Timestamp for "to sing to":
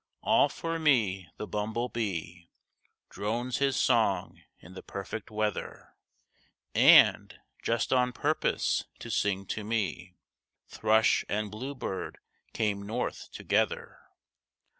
8.97-9.63